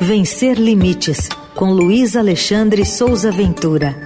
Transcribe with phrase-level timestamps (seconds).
[0.00, 3.96] Vencer Limites, com Luiz Alexandre Souza Ventura.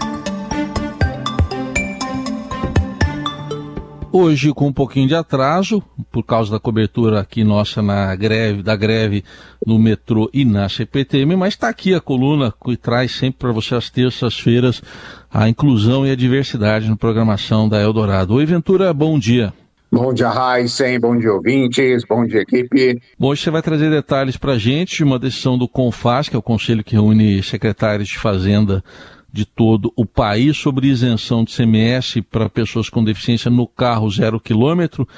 [4.13, 8.75] Hoje, com um pouquinho de atraso, por causa da cobertura aqui nossa na greve, da
[8.75, 9.25] greve
[9.67, 13.75] no metrô e na CPTM, mas está aqui a coluna que traz sempre para você
[13.75, 14.83] às terças-feiras
[15.31, 18.35] a inclusão e a diversidade na programação da Eldorado.
[18.35, 19.53] Oi, Ventura, bom dia.
[19.93, 23.03] Bom dia, Heisen, bom dia, ouvintes, bom dia, equipe.
[23.19, 26.37] Bom, hoje você vai trazer detalhes para a gente de uma decisão do CONFAS, que
[26.37, 28.85] é o conselho que reúne secretários de Fazenda
[29.33, 34.39] de todo o país sobre isenção de CMS para pessoas com deficiência no carro zero
[34.39, 35.09] quilômetro.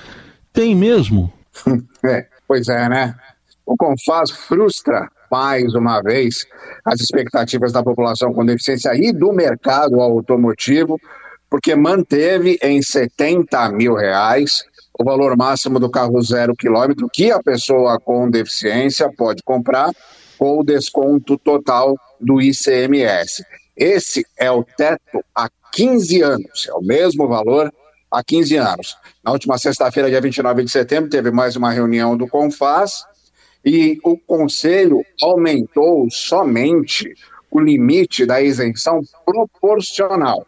[0.52, 1.32] Tem mesmo?
[2.04, 3.14] É, pois é, né?
[3.64, 6.46] O Confaz frustra mais uma vez
[6.84, 10.98] as expectativas da população com deficiência e do mercado automotivo,
[11.52, 14.64] porque manteve em 70 mil reais
[14.98, 19.90] o valor máximo do carro zero quilômetro que a pessoa com deficiência pode comprar
[20.38, 23.44] com o desconto total do ICMS.
[23.76, 27.70] Esse é o teto há 15 anos, é o mesmo valor
[28.10, 28.96] há 15 anos.
[29.22, 33.04] Na última sexta-feira, dia 29 de setembro, teve mais uma reunião do CONFAS
[33.62, 37.12] e o Conselho aumentou somente
[37.50, 40.46] o limite da isenção proporcional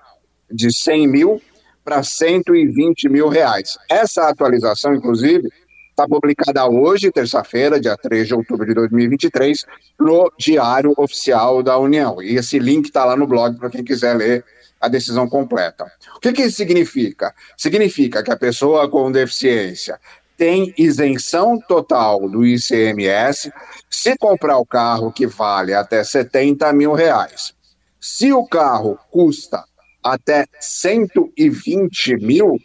[0.50, 1.42] de 100 mil
[1.84, 3.77] para 120 mil reais.
[3.91, 5.50] Essa atualização, inclusive,
[5.91, 9.65] está publicada hoje, terça-feira, dia 3 de outubro de 2023,
[10.00, 12.20] no Diário Oficial da União.
[12.22, 14.45] E esse link está lá no blog para quem quiser ler
[14.81, 15.87] a decisão completa.
[16.17, 17.34] O que, que isso significa?
[17.56, 19.98] Significa que a pessoa com deficiência
[20.37, 23.53] tem isenção total do ICMS
[23.89, 27.55] se comprar o carro que vale até 70 mil reais.
[28.00, 29.65] Se o carro custa
[30.05, 32.58] até 120 mil,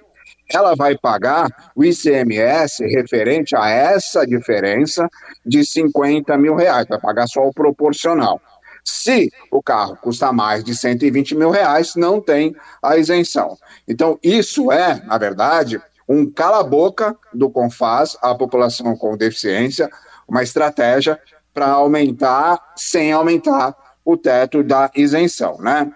[0.52, 5.08] ela vai pagar o ICMS referente a essa diferença
[5.46, 8.42] de 50 mil reais, vai pagar só o proporcional.
[8.84, 13.58] Se o carro custa mais de 120 mil reais, não tem a isenção.
[13.88, 19.90] Então, isso é, na verdade, um cala-boca do Confaz à população com deficiência,
[20.28, 21.20] uma estratégia
[21.54, 25.92] para aumentar sem aumentar o teto da isenção, né?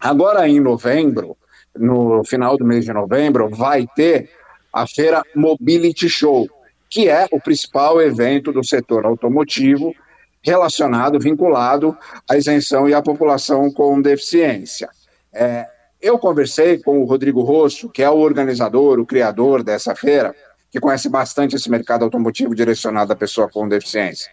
[0.00, 1.36] Agora, em novembro,
[1.76, 4.30] no final do mês de novembro, vai ter
[4.72, 6.48] a feira Mobility Show,
[6.88, 9.94] que é o principal evento do setor automotivo
[10.42, 11.96] relacionado, vinculado
[12.28, 14.88] à isenção e à população com deficiência.
[15.32, 15.66] É,
[16.00, 20.34] eu conversei com o Rodrigo Rosso, que é o organizador, o criador dessa feira,
[20.70, 24.30] que conhece bastante esse mercado automotivo direcionado à pessoa com deficiência.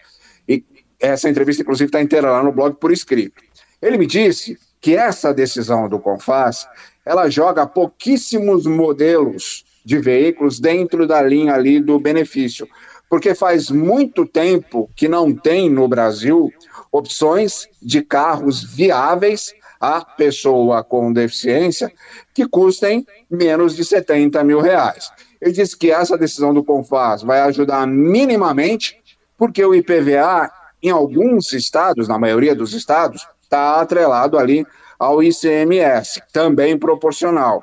[0.48, 0.64] E
[1.00, 3.42] essa entrevista, inclusive, está inteira lá no blog por escrito.
[3.82, 6.68] Ele me disse que essa decisão do Confas
[7.04, 12.68] ela joga pouquíssimos modelos de veículos dentro da linha ali do benefício,
[13.08, 16.52] porque faz muito tempo que não tem no Brasil
[16.90, 21.92] opções de carros viáveis a pessoa com deficiência
[22.34, 25.10] que custem menos de 70 mil reais.
[25.40, 28.98] Ele disse que essa decisão do Confas vai ajudar minimamente,
[29.36, 30.50] porque o IPVA,
[30.82, 34.66] em alguns estados, na maioria dos estados, está atrelado ali
[34.98, 37.62] ao ICMS, também proporcional.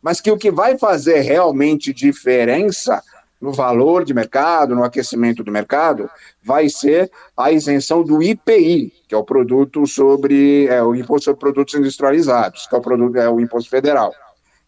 [0.00, 3.02] Mas que o que vai fazer realmente diferença
[3.40, 6.08] no valor de mercado, no aquecimento do mercado,
[6.42, 11.40] vai ser a isenção do IPI, que é o produto sobre é, o imposto sobre
[11.40, 14.14] produtos industrializados, que é o produto é o imposto federal.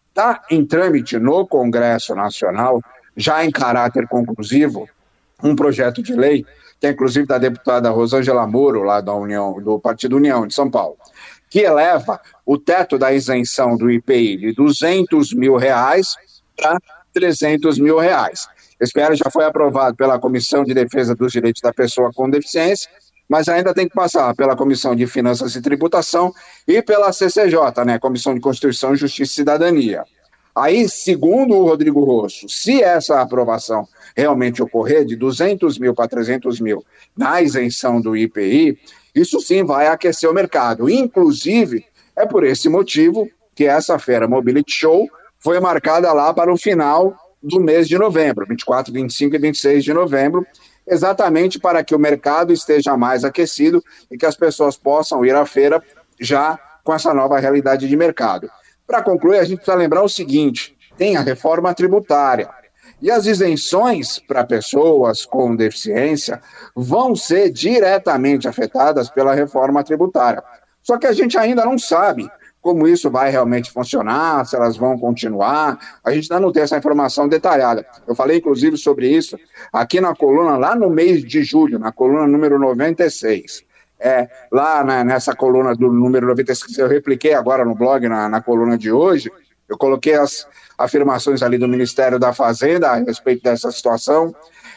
[0.09, 2.81] Está em trâmite no Congresso Nacional,
[3.15, 4.87] já em caráter conclusivo,
[5.43, 6.45] um projeto de lei
[6.79, 10.69] que é inclusive da deputada Rosângela Moro, lá da União, do Partido União de São
[10.69, 10.97] Paulo,
[11.49, 16.15] que eleva o teto da isenção do IPI de 200 mil reais
[16.55, 16.77] para
[17.13, 18.47] 300 mil reais.
[18.79, 22.89] Esse PL já foi aprovado pela Comissão de Defesa dos Direitos da Pessoa com Deficiência,
[23.27, 26.31] mas ainda tem que passar pela Comissão de Finanças e Tributação
[26.67, 30.03] e pela CCJ, né, Comissão de Constituição, Justiça e Cidadania.
[30.57, 36.59] Aí, segundo o Rodrigo Rosso, se essa aprovação realmente ocorrer, de 200 mil para 300
[36.59, 36.83] mil
[37.15, 38.75] na isenção do IPI,
[39.13, 40.89] isso sim vai aquecer o mercado.
[40.89, 41.85] Inclusive,
[42.15, 47.15] é por esse motivo que essa Fera Mobility Show foi marcada lá para o final
[47.41, 50.43] do mês de novembro, 24, 25 e 26 de novembro,
[50.87, 55.45] exatamente para que o mercado esteja mais aquecido e que as pessoas possam ir à
[55.45, 55.83] feira
[56.19, 58.49] já com essa nova realidade de mercado.
[58.87, 62.49] Para concluir, a gente precisa lembrar o seguinte: tem a reforma tributária.
[62.99, 66.41] E as isenções para pessoas com deficiência
[66.75, 70.41] vão ser diretamente afetadas pela reforma tributária.
[70.81, 72.27] Só que a gente ainda não sabe
[72.59, 75.77] como isso vai realmente funcionar, se elas vão continuar.
[76.03, 77.85] A gente ainda não tem essa informação detalhada.
[78.07, 79.37] Eu falei, inclusive, sobre isso
[79.71, 83.63] aqui na coluna, lá no mês de julho, na coluna número 96.
[83.99, 88.41] É, lá na, nessa coluna do número 96, eu repliquei agora no blog, na, na
[88.41, 89.31] coluna de hoje,
[89.67, 90.47] eu coloquei as
[90.77, 94.33] afirmações ali do Ministério da Fazenda a respeito dessa situação.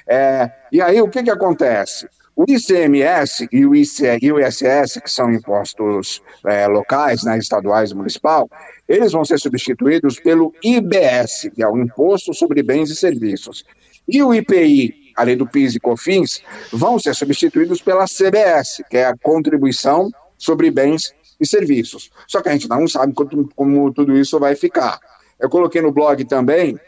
[0.07, 2.09] É, e aí, o que, que acontece?
[2.35, 7.91] O ICMS e o, IC, e o ISS, que são impostos é, locais, né, estaduais
[7.91, 8.49] e municipal,
[8.89, 13.65] eles vão ser substituídos pelo IBS, que é o Imposto sobre Bens e Serviços.
[14.09, 19.07] E o IPI, além do PIS e COFINS, vão ser substituídos pela CBS, que é
[19.07, 22.11] a Contribuição sobre Bens e Serviços.
[22.27, 24.99] Só que a gente não sabe como, como tudo isso vai ficar.
[25.39, 26.79] Eu coloquei no blog também,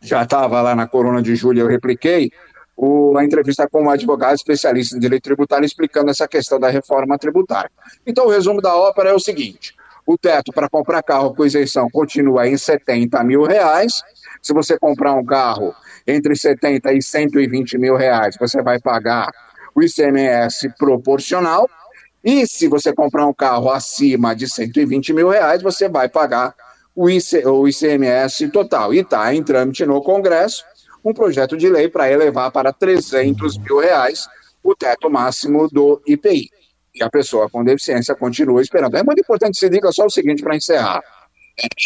[0.00, 2.30] já estava lá na Corona de Julho, eu repliquei,
[2.76, 7.18] o, a entrevista com um advogado especialista em direito tributário explicando essa questão da reforma
[7.18, 7.70] tributária.
[8.06, 9.74] Então, o resumo da ópera é o seguinte:
[10.06, 14.02] o teto para comprar carro com isenção continua em 70 mil reais.
[14.42, 15.74] Se você comprar um carro
[16.06, 19.30] entre 70 e 120 mil reais, você vai pagar
[19.74, 21.68] o ICMS proporcional.
[22.24, 26.54] E se você comprar um carro acima de 120 mil reais, você vai pagar
[26.94, 28.92] o, IC, o ICMS total.
[28.92, 30.64] E está em trâmite no Congresso
[31.04, 34.26] um projeto de lei para elevar para 300 mil reais
[34.62, 36.50] o teto máximo do IPI.
[36.94, 38.96] E a pessoa com deficiência continua esperando.
[38.96, 41.02] É muito importante que se diga só o seguinte para encerrar.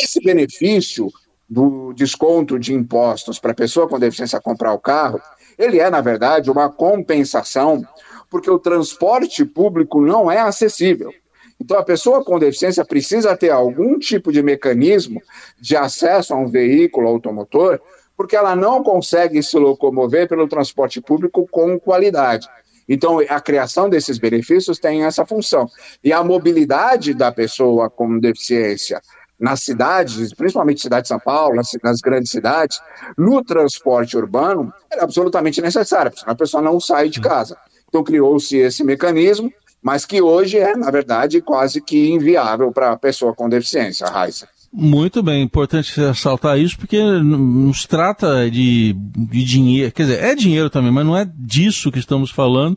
[0.03, 1.09] Esse benefício
[1.55, 5.21] do desconto de impostos para a pessoa com deficiência comprar o carro,
[5.56, 7.87] ele é, na verdade, uma compensação,
[8.29, 11.12] porque o transporte público não é acessível.
[11.61, 15.23] Então, a pessoa com deficiência precisa ter algum tipo de mecanismo
[15.61, 17.81] de acesso a um veículo automotor
[18.17, 22.49] porque ela não consegue se locomover pelo transporte público com qualidade.
[22.89, 25.69] Então, a criação desses benefícios tem essa função.
[26.03, 29.00] E a mobilidade da pessoa com deficiência
[29.44, 32.81] nas cidades, principalmente cidade de São Paulo, nas, nas grandes cidades,
[33.17, 37.58] no transporte urbano, é absolutamente necessária, porque a pessoa não sai de casa.
[37.87, 39.52] Então, criou-se esse mecanismo,
[39.82, 44.49] mas que hoje é, na verdade, quase que inviável para a pessoa com deficiência, Raíssa.
[44.73, 50.35] Muito bem, importante ressaltar isso, porque não se trata de, de dinheiro, quer dizer, é
[50.35, 52.76] dinheiro também, mas não é disso que estamos falando,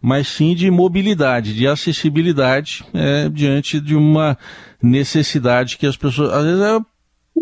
[0.00, 4.38] mas sim de mobilidade, de acessibilidade é, diante de uma
[4.82, 6.80] necessidade que as pessoas, às vezes é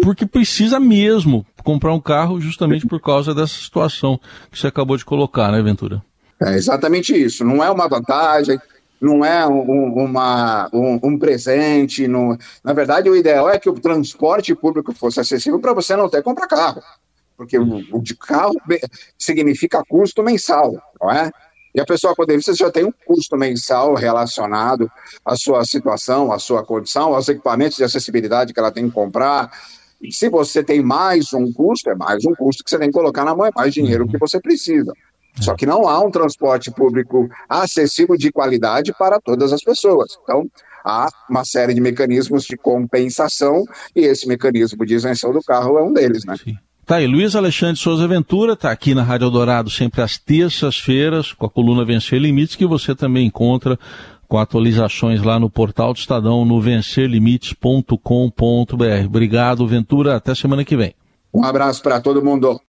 [0.02, 4.20] porque precisa mesmo comprar um carro justamente por causa dessa situação
[4.50, 6.02] que você acabou de colocar, né, Ventura?
[6.42, 7.44] É exatamente isso.
[7.44, 8.58] Não é uma vantagem,
[9.00, 12.06] não é um, uma, um, um presente.
[12.06, 12.36] Não...
[12.62, 16.18] Na verdade, o ideal é que o transporte público fosse acessível para você não ter
[16.18, 16.82] que comprar carro.
[17.36, 18.54] Porque o, o, de carro
[19.18, 21.30] significa custo mensal, não é?
[21.76, 24.90] E a pessoa com deficiência já tem um custo mensal relacionado
[25.22, 29.50] à sua situação, à sua condição, aos equipamentos de acessibilidade que ela tem que comprar.
[30.00, 32.94] E se você tem mais um custo, é mais um custo que você tem que
[32.94, 34.90] colocar na mão, é mais dinheiro que você precisa.
[35.38, 40.16] Só que não há um transporte público acessível de qualidade para todas as pessoas.
[40.22, 40.48] Então,
[40.82, 45.82] há uma série de mecanismos de compensação e esse mecanismo de isenção do carro é
[45.82, 46.36] um deles, né?
[46.42, 46.56] Sim.
[46.86, 51.44] Tá aí, Luiz Alexandre Souza Ventura está aqui na Rádio Eldorado sempre às terças-feiras com
[51.44, 53.76] a coluna Vencer Limites, que você também encontra
[54.28, 59.04] com atualizações lá no portal do Estadão no vencerlimites.com.br.
[59.04, 60.14] Obrigado, Ventura.
[60.14, 60.94] Até semana que vem.
[61.34, 62.60] Um abraço para todo mundo.